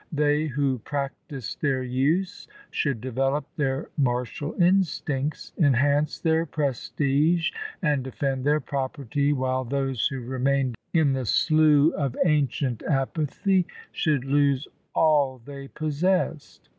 They 0.11 0.47
who 0.47 0.79
practised 0.79 1.61
their 1.61 1.83
use 1.83 2.47
should 2.71 3.01
develop 3.01 3.45
their 3.55 3.91
martial 3.99 4.55
instincts, 4.59 5.53
enhance 5.59 6.19
their 6.19 6.47
prestige, 6.47 7.51
and 7.83 8.03
defend 8.03 8.43
their 8.43 8.59
property, 8.59 9.31
while 9.31 9.63
those 9.63 10.07
who 10.07 10.21
remained 10.21 10.73
in 10.91 11.13
the 11.13 11.27
slough 11.27 11.93
of 11.93 12.17
ancient 12.25 12.81
apathy 12.81 13.67
should 13.91 14.25
lose 14.25 14.67
all 14.95 15.37
they 15.45 15.67
possessed. 15.67 16.67